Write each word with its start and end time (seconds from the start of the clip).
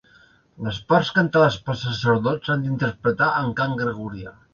Les 0.67 0.77
parts 0.93 1.11
cantades 1.17 1.57
pel 1.67 1.77
sacerdot 1.81 2.47
s'han 2.49 2.65
d'interpretar 2.69 3.29
en 3.43 3.53
cant 3.61 3.77
gregorià. 3.83 4.35